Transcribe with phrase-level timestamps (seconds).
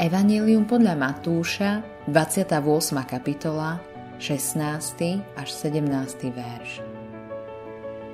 [0.00, 2.48] Evangelium podľa Matúša, 28.
[3.04, 3.76] kapitola,
[4.16, 5.20] 16.
[5.36, 6.32] až 17.
[6.32, 6.80] verš.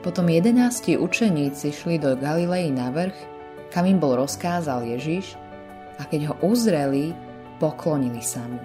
[0.03, 3.15] Potom jedenácti učeníci šli do Galilei na vrch,
[3.71, 5.39] kam im bol rozkázal Ježiš
[6.03, 7.15] a keď ho uzreli,
[7.63, 8.59] poklonili sa mu.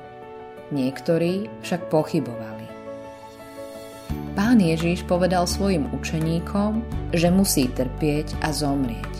[0.73, 2.66] Niektorí však pochybovali.
[4.34, 6.82] Pán Ježiš povedal svojim učeníkom,
[7.14, 9.14] že musí trpieť a zomrieť.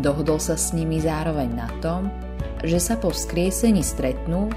[0.00, 2.08] Dohodol sa s nimi zároveň na tom,
[2.64, 4.48] že sa po vzkriesení stretnú,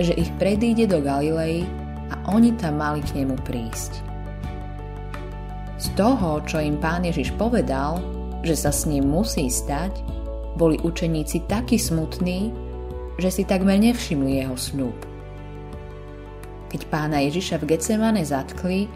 [0.00, 1.62] že ich predíde do Galilei
[2.10, 4.02] a oni tam mali k nemu prísť.
[5.78, 8.00] Z toho, čo im pán Ježiš povedal,
[8.42, 9.92] že sa s ním musí stať,
[10.54, 12.54] boli učeníci takí smutní,
[13.18, 14.96] že si takmer nevšimli jeho sľub.
[16.70, 18.90] Keď pána Ježiša v Getsemane zatkli,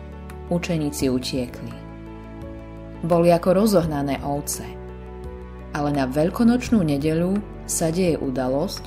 [0.51, 1.73] učeníci utiekli.
[3.06, 4.67] Boli ako rozohnané ovce.
[5.78, 7.38] Ale na veľkonočnú nedelu
[7.70, 8.82] sa deje udalosť,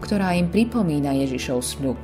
[0.00, 2.00] ktorá im pripomína Ježišov sľub.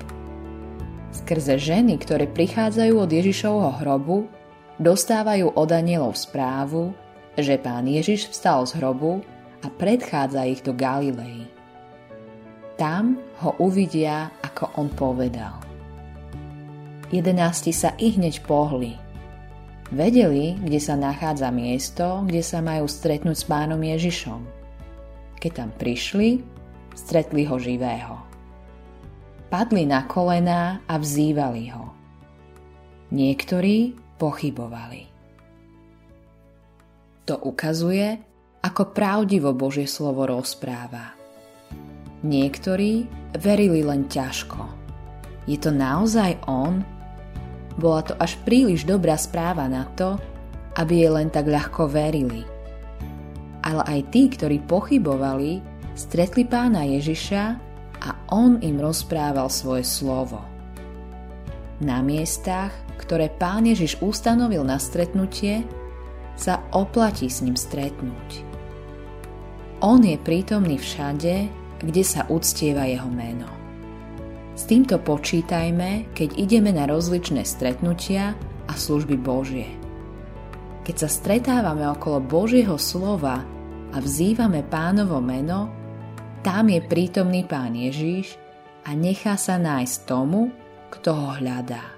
[1.08, 4.28] Skrze ženy, ktoré prichádzajú od Ježišovho hrobu,
[4.76, 6.92] dostávajú od anielov správu,
[7.40, 9.24] že pán Ježiš vstal z hrobu
[9.64, 11.48] a predchádza ich do Galilei.
[12.76, 15.56] Tam ho uvidia, ako on povedal.
[17.08, 18.12] Jedenácti sa i
[18.44, 19.07] pohli.
[19.88, 24.44] Vedeli, kde sa nachádza miesto, kde sa majú stretnúť s pánom Ježišom.
[25.40, 26.44] Keď tam prišli,
[26.92, 28.20] stretli ho živého.
[29.48, 31.88] Padli na kolená a vzývali ho.
[33.16, 35.08] Niektorí pochybovali.
[37.24, 38.20] To ukazuje,
[38.60, 41.16] ako pravdivo Božie slovo rozpráva.
[42.20, 43.08] Niektorí
[43.40, 44.68] verili len ťažko.
[45.48, 46.84] Je to naozaj on?
[47.78, 50.18] Bola to až príliš dobrá správa na to,
[50.74, 52.42] aby jej len tak ľahko verili.
[53.62, 55.62] Ale aj tí, ktorí pochybovali,
[55.94, 57.44] stretli pána Ježiša
[58.02, 60.42] a on im rozprával svoje slovo.
[61.78, 65.62] Na miestach, ktoré pán Ježiš ustanovil na stretnutie,
[66.38, 68.46] sa oplatí s ním stretnúť.
[69.82, 71.50] On je prítomný všade,
[71.82, 73.57] kde sa uctieva jeho meno.
[74.58, 78.34] S týmto počítajme, keď ideme na rozličné stretnutia
[78.66, 79.70] a služby Božie.
[80.82, 83.46] Keď sa stretávame okolo Božieho slova
[83.94, 85.70] a vzývame pánovo meno,
[86.42, 88.34] tam je prítomný pán Ježíš
[88.82, 90.50] a nechá sa nájsť tomu,
[90.90, 91.94] kto ho hľadá.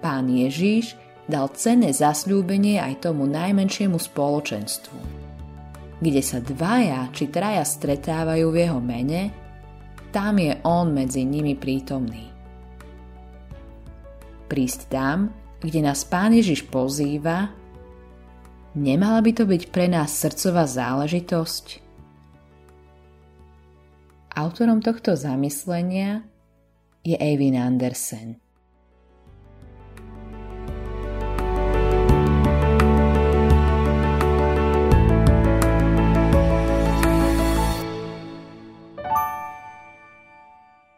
[0.00, 0.96] Pán Ježíš
[1.28, 5.24] dal cenné zasľúbenie aj tomu najmenšiemu spoločenstvu
[6.04, 9.43] kde sa dvaja či traja stretávajú v jeho mene,
[10.14, 12.30] tam je on medzi nimi prítomný.
[14.46, 17.50] Prísť tam, kde nás Pán Ježiš pozýva,
[18.78, 21.82] nemala by to byť pre nás srdcová záležitosť?
[24.38, 26.22] Autorom tohto zamyslenia
[27.02, 28.43] je Eivin Andersen.